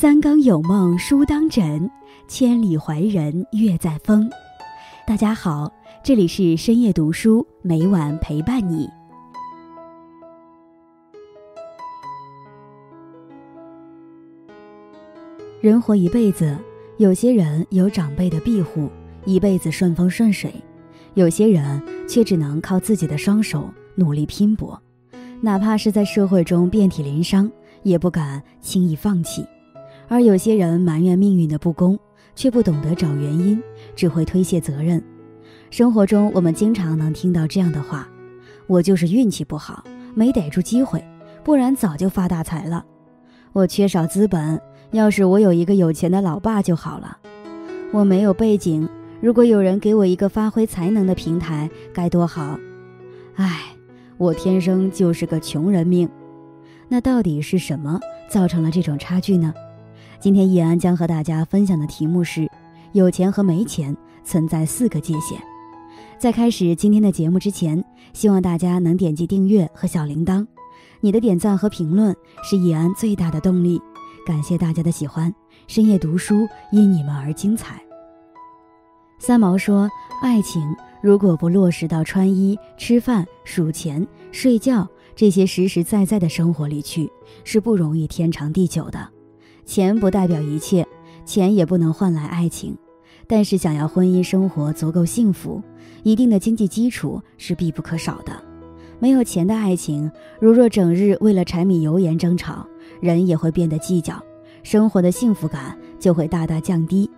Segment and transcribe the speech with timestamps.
[0.00, 1.90] 三更有梦书当枕，
[2.26, 4.30] 千里怀人月在风。
[5.06, 5.70] 大家好，
[6.02, 8.88] 这里是深夜读书，每晚陪伴你。
[15.60, 16.56] 人活一辈子，
[16.96, 18.88] 有些人有长辈的庇护，
[19.26, 20.50] 一辈子顺风顺水；
[21.12, 24.80] 有些人却只能靠自己的双手努力拼搏，
[25.42, 29.44] 哪怕是在社会中遍体鳞伤，也不敢轻易放弃。
[30.10, 31.96] 而有些人埋怨命运的不公，
[32.34, 33.62] 却不懂得找原因，
[33.94, 35.00] 只会推卸责任。
[35.70, 38.08] 生活中，我们经常能听到这样的话
[38.66, 41.00] ：“我就是运气不好，没逮住机会，
[41.44, 42.84] 不然早就发大财了。
[43.54, 44.60] ”“我缺少资本，
[44.90, 47.16] 要是我有一个有钱的老爸就好了。
[47.94, 48.88] ”“我没有背景，
[49.20, 52.58] 如果有人给我一个发挥才能的平台，该多好。
[53.36, 53.60] ”“唉，
[54.18, 56.08] 我天生就是个穷人命。”
[56.92, 59.54] 那到底是什么造成了这种差距呢？
[60.20, 62.46] 今天易安将和大家分享的题目是：
[62.92, 65.40] 有钱和没钱存在四个界限。
[66.18, 67.82] 在开始今天的节目之前，
[68.12, 70.46] 希望大家能点击订阅和小铃铛，
[71.00, 73.80] 你的点赞和评论是易安最大的动力。
[74.26, 75.34] 感谢大家的喜欢，
[75.66, 77.80] 深夜读书因你们而精彩。
[79.18, 79.88] 三毛说
[80.20, 80.62] ：“爱情
[81.00, 87.10] 如果不落实到穿衣、吃饭、数钱、睡觉这些实实在在的生活里去，
[87.42, 89.08] 是不容易天长地久的。”
[89.70, 90.84] 钱不代表一切，
[91.24, 92.76] 钱也不能换来爱情，
[93.28, 95.62] 但是想要婚姻生活足够幸福，
[96.02, 98.32] 一定的经济基础是必不可少的。
[98.98, 100.10] 没有钱的爱情，
[100.40, 102.66] 如若整日为了柴米油盐争吵，
[102.98, 104.20] 人也会变得计较，
[104.64, 107.08] 生活的幸福感就会大大降低。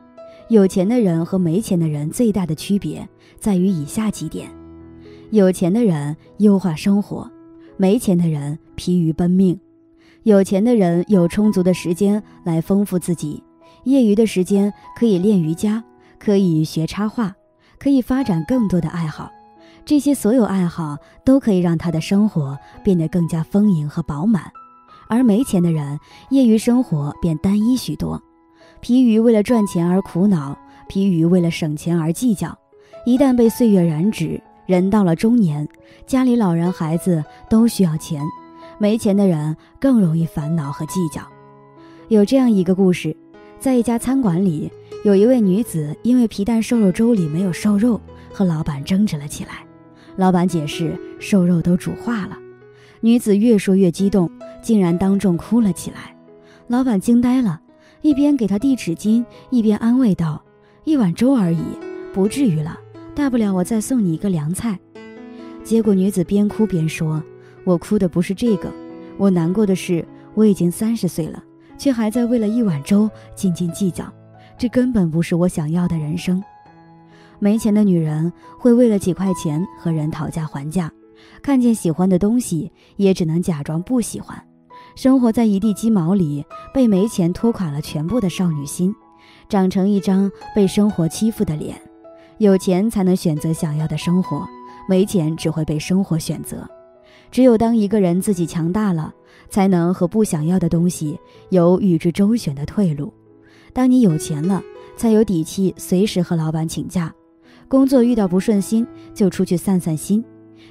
[0.50, 3.08] 有钱的人和没钱的人最大的区别
[3.40, 4.50] 在于以下几点：
[5.30, 7.30] 有钱的人优化生活，
[7.78, 9.58] 没钱的人疲于奔命。
[10.24, 13.42] 有钱的人有充足的时间来丰富自己，
[13.82, 15.82] 业余的时间可以练瑜伽，
[16.16, 17.34] 可以学插画，
[17.76, 19.28] 可以发展更多的爱好。
[19.84, 24.44] 这些所有爱好都可以让他的生活变得更加丰盈和饱满。
[25.08, 25.98] 而没钱的人，
[26.30, 28.22] 业余生活便单一许多，
[28.80, 30.56] 疲于为了赚钱而苦恼，
[30.88, 32.56] 疲于为了省钱而计较。
[33.04, 35.68] 一旦被岁月染指，人到了中年，
[36.06, 38.22] 家里老人孩子都需要钱。
[38.82, 41.22] 没钱的人更容易烦恼和计较。
[42.08, 43.16] 有这样一个故事，
[43.60, 44.68] 在一家餐馆里，
[45.04, 48.00] 有一位女子因为皮蛋瘦肉粥里没有瘦肉，
[48.32, 49.64] 和老板争执了起来。
[50.16, 52.36] 老板解释，瘦肉都煮化了。
[53.00, 54.28] 女子越说越激动，
[54.60, 56.16] 竟然当众哭了起来。
[56.66, 57.60] 老板惊呆了，
[58.00, 60.42] 一边给她递纸巾，一边安慰道
[60.82, 61.62] ：“一碗粥而已，
[62.12, 62.76] 不至于了，
[63.14, 64.76] 大不了我再送你一个凉菜。”
[65.62, 67.22] 结果女子边哭边说。
[67.64, 68.72] 我哭的不是这个，
[69.16, 71.42] 我难过的是我已经三十岁了，
[71.78, 74.04] 却还在为了一碗粥斤斤计较，
[74.58, 76.42] 这根本不是我想要的人生。
[77.38, 80.90] 没钱的女人会为了几块钱和人讨价还价，
[81.42, 84.40] 看见喜欢的东西也只能假装不喜欢，
[84.94, 88.94] 生活在一地鸡毛里，被没钱拖垮了全部的少女心，
[89.48, 91.80] 长成一张被生活欺负的脸。
[92.38, 94.48] 有钱才能选择想要的生活，
[94.88, 96.68] 没钱只会被生活选择。
[97.32, 99.12] 只有当一个人自己强大了，
[99.48, 103.12] 才能和不想要的东西有与之周旋的退路。
[103.72, 104.62] 当你有钱了，
[104.98, 107.12] 才有底气随时和老板请假。
[107.68, 110.22] 工作遇到不顺心，就出去散散心。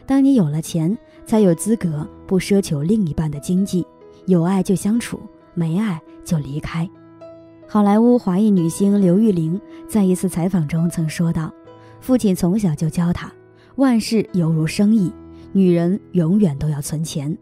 [0.06, 0.96] 当你有了钱，
[1.26, 3.84] 才有资格不奢求另一半的经济。
[4.28, 5.20] 有爱就相处，
[5.56, 6.88] 没爱就离开。
[7.68, 11.52] 好莱坞华裔女星刘玉玲在一次采访中曾说道
[12.00, 13.32] ：“父亲从小就教她，
[13.78, 15.12] 万事犹如生意。”
[15.54, 17.38] 女人永远都要存钱，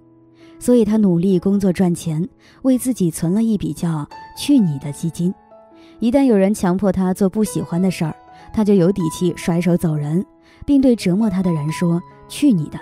[0.59, 2.27] 所以她努力工作赚钱，
[2.63, 5.33] 为自己存了一笔叫“去你的”基金。
[5.99, 8.15] 一旦有人强迫她做不喜欢的事儿，
[8.53, 10.25] 她就有底气甩手走人，
[10.65, 12.79] 并对折磨她的人说：“去你的！”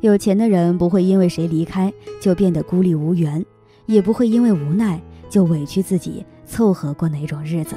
[0.00, 1.90] 有钱的人不会因为谁离开
[2.20, 3.42] 就变得孤立无援，
[3.86, 5.00] 也不会因为无奈
[5.30, 7.76] 就委屈自己凑合过哪种日子。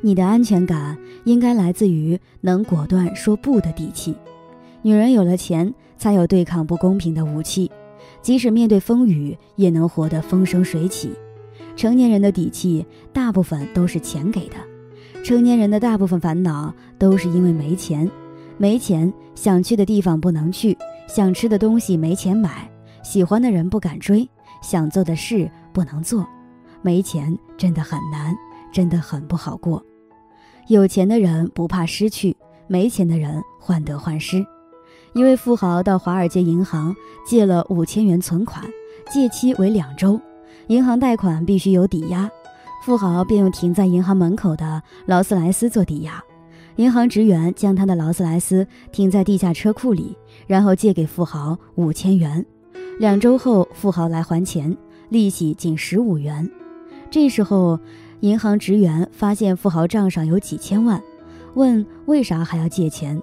[0.00, 4.14] 你的安全感应该来自于能果断说不的底气。
[4.84, 5.74] 女人有了钱。
[5.96, 7.70] 才有对抗不公平的武器，
[8.20, 11.14] 即使面对风雨，也能活得风生水起。
[11.76, 14.56] 成年人的底气，大部分都是钱给的。
[15.22, 18.10] 成年人的大部分烦恼，都是因为没钱。
[18.58, 20.76] 没钱，想去的地方不能去，
[21.08, 22.70] 想吃的东西没钱买，
[23.02, 24.28] 喜欢的人不敢追，
[24.60, 26.26] 想做的事不能做。
[26.82, 28.36] 没钱真的很难，
[28.70, 29.82] 真的很不好过。
[30.68, 32.36] 有钱的人不怕失去，
[32.66, 34.44] 没钱的人患得患失。
[35.14, 36.94] 一位富豪到华尔街银行
[37.24, 38.64] 借了五千元存款，
[39.08, 40.20] 借期为两周，
[40.66, 42.28] 银行贷款必须有抵押，
[42.82, 46.20] 富豪便用停在银行门口的劳斯莱斯做抵押，
[46.76, 50.16] 银行职员将他的劳斯莱斯停在地下车库里，
[50.48, 52.44] 然后借给富豪五千元。
[52.98, 54.76] 两周后，富豪来还钱，
[55.10, 56.50] 利息仅十五元。
[57.08, 57.78] 这时候，
[58.18, 61.00] 银行职员发现富豪账上有几千万，
[61.54, 63.22] 问为啥还要借钱。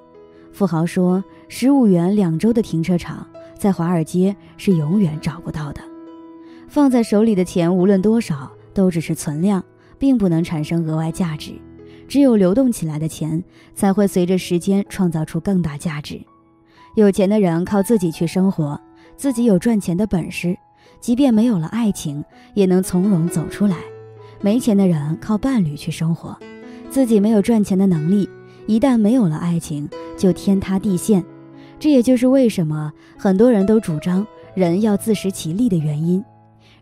[0.53, 1.23] 富豪说
[1.53, 3.27] ：“十五元两周的停车场，
[3.59, 5.81] 在华尔街是永远找不到的。
[6.69, 9.61] 放在手里的钱，无论多少，都只是存量，
[9.99, 11.51] 并不能产生额外价值。
[12.07, 13.43] 只有流动起来的钱，
[13.75, 16.21] 才会随着时间创造出更大价值。
[16.95, 18.79] 有钱的人靠自己去生活，
[19.17, 20.57] 自己有赚钱的本事，
[21.01, 23.75] 即便没有了爱情，也能从容走出来。
[24.39, 26.39] 没钱的人靠伴侣去生活，
[26.89, 28.29] 自己没有赚钱的能力。”
[28.67, 31.21] 一旦没有了爱情，就天塌地陷。
[31.81, 36.23] 这也就是为什么很多人都主张人要自食其力的原因。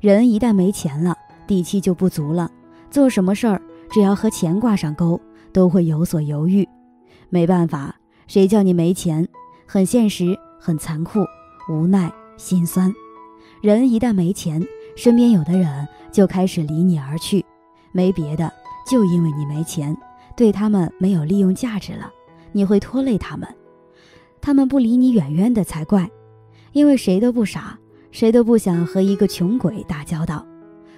[0.01, 1.15] 人一旦没钱了，
[1.47, 2.51] 底气就不足了，
[2.91, 5.17] 做什么事儿只要和钱挂上钩，
[5.53, 6.67] 都会有所犹豫。
[7.29, 7.95] 没办法，
[8.27, 9.25] 谁叫你没钱？
[9.65, 11.21] 很现实，很残酷，
[11.71, 12.93] 无奈，心酸。
[13.61, 14.61] 人一旦没钱，
[14.97, 17.45] 身边有的人就开始离你而去。
[17.93, 18.51] 没别的，
[18.85, 19.95] 就因为你没钱。
[20.35, 22.11] 对他们没有利用价值了，
[22.51, 23.47] 你会拖累他们，
[24.41, 26.09] 他们不离你远远的才怪，
[26.71, 27.77] 因为谁都不傻，
[28.11, 30.45] 谁都不想和一个穷鬼打交道，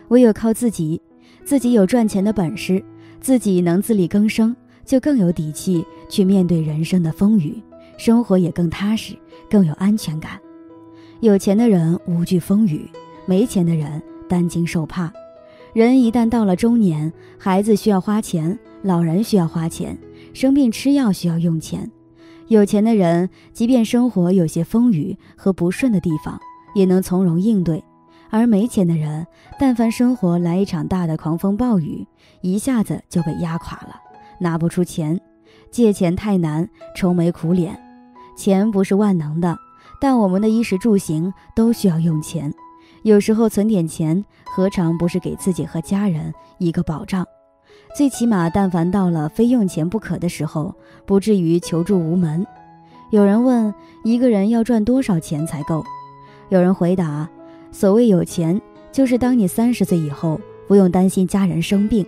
[0.10, 1.02] 唯有靠自己，
[1.44, 2.84] 自己有赚钱的本事，
[3.20, 4.56] 自己能自力更生，
[4.86, 7.62] 就更有底气去面对人生的风雨，
[7.98, 9.16] 生活也更踏实，
[9.50, 10.40] 更有安全感。
[11.20, 12.90] 有钱的人无惧风雨，
[13.26, 15.12] 没钱的人担惊受怕。
[15.74, 18.58] 人一旦到了中年，孩子需要花钱。
[18.84, 19.96] 老人需要花钱，
[20.34, 21.90] 生病吃药需要用钱。
[22.52, 26.38] 有钱的人，即便生活有些风雨和不顺的地方，
[26.76, 27.82] 也能从容应对；
[28.30, 29.26] 而没钱的人，
[29.58, 32.06] 但凡生活来一场大的狂风暴雨，
[32.42, 33.96] 一下子就被压垮了，
[34.42, 35.18] 拿不出钱，
[35.72, 37.82] 借钱太难，愁眉苦脸。
[38.36, 39.58] 钱不是万能的，
[40.02, 42.54] 但我们的衣食住行都需要用钱。
[43.04, 47.26] 有时候存点钱，何尝不是给自己和家人一个保障？
[47.94, 50.74] 最起码，但凡到了非用钱不可的时候，
[51.06, 52.46] 不至于求助无门。
[53.12, 53.74] 有人问：
[54.04, 55.84] 一个人要赚多少钱才够？
[56.50, 57.30] 有人回答：
[57.72, 58.60] 所谓有钱，
[58.94, 62.06] 就是当你三十岁以后，不用担心家人生病。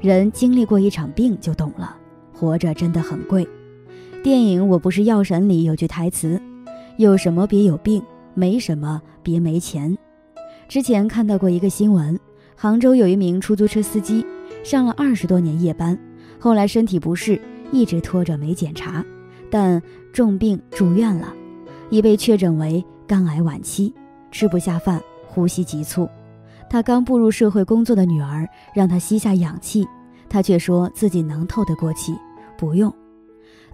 [0.00, 1.94] 人经历过一场病就懂了，
[2.32, 3.46] 活着真的很贵。
[4.22, 6.40] 电影《我不是药神》里有句台词：
[6.96, 8.02] 有什么别有病，
[8.32, 9.96] 没什么别没钱。
[10.66, 12.18] 之前看到过一个新闻，
[12.56, 14.24] 杭州有一名出租车司机。
[14.62, 15.98] 上了二十多年夜班，
[16.38, 17.40] 后来身体不适，
[17.72, 19.04] 一直拖着没检查，
[19.50, 21.32] 但重病住院了，
[21.88, 23.92] 已被确诊为肝癌晚期，
[24.30, 26.08] 吃不下饭，呼吸急促。
[26.68, 29.86] 他刚步入社会工作的女儿让他吸下氧气，
[30.28, 32.14] 他却说自己能透得过气，
[32.56, 32.92] 不用。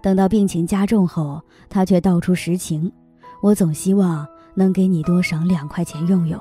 [0.01, 2.91] 等到病情加重后，他却道出实情
[3.41, 4.25] ：“我总希望
[4.55, 6.39] 能给你多省两块钱用用。”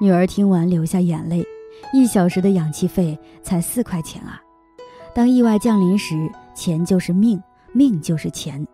[0.00, 1.46] 女儿听完流下眼泪。
[1.92, 4.40] 一小时的氧气费才四块钱啊！
[5.14, 7.40] 当意外降临时，钱就是命，
[7.72, 8.66] 命就是钱。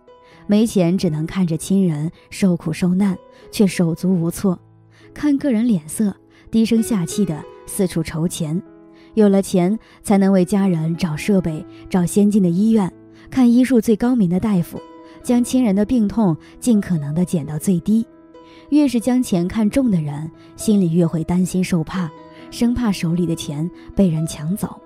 [0.46, 3.16] 没钱只能看着亲人受苦受难，
[3.50, 4.58] 却手足无措，
[5.14, 6.14] 看个人脸色，
[6.50, 8.60] 低声下气的四处筹钱。
[9.14, 12.92] 有了钱，才能为家人找设备，找先进的医院，
[13.30, 14.80] 看医术最高明的大夫，
[15.22, 18.04] 将亲人的病痛尽可能的减到最低。
[18.70, 22.10] 越是将钱看重的人，心里越会担心受怕。
[22.52, 24.78] 生怕手里的钱被人抢走，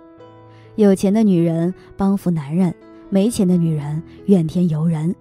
[0.76, 2.73] 有钱的女人帮扶男人，
[3.11, 5.14] 没钱的女人怨天尤人。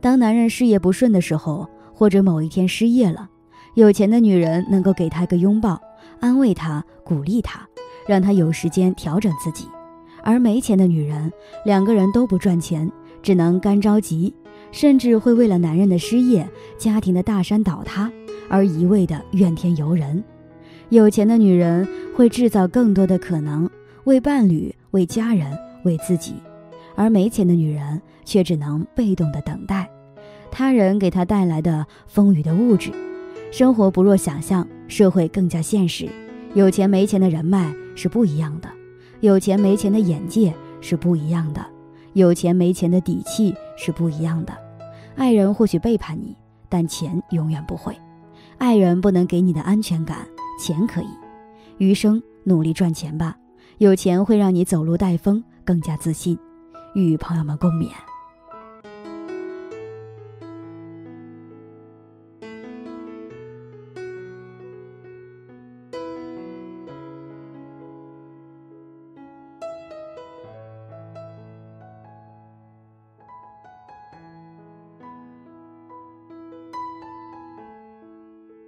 [0.00, 3.30] 当男人事业不顺的时候，或者某一天失业了，
[3.74, 5.80] 有钱的女人能够给他个拥抱，
[6.18, 7.66] 安慰他，鼓励他，
[8.08, 9.66] 让他有时间调整自己；
[10.24, 11.32] 而没钱的女人，
[11.64, 12.90] 两个人都不赚钱，
[13.22, 14.34] 只能干着急，
[14.72, 18.10] 甚至会为了男人的失业、家庭的大山倒塌
[18.48, 20.22] 而一味的怨天尤人。
[20.92, 23.66] 有钱的女人会制造更多的可能，
[24.04, 26.34] 为伴侣、为家人、为自己；
[26.94, 29.88] 而没钱的女人却只能被动的等待，
[30.50, 32.90] 他人给她带来的丰腴的物质。
[33.50, 36.06] 生活不若想象，社会更加现实。
[36.52, 38.68] 有钱没钱的人脉是不一样的，
[39.20, 41.64] 有钱没钱的眼界是不一样的，
[42.12, 44.52] 有钱没钱的底气是不一样的。
[45.16, 46.36] 爱人或许背叛你，
[46.68, 47.96] 但钱永远不会。
[48.58, 50.18] 爱人不能给你的安全感。
[50.62, 51.08] 钱可以，
[51.78, 53.36] 余生努力赚钱吧。
[53.78, 56.38] 有钱会让你走路带风，更加自信。
[56.94, 57.88] 与朋友们共勉。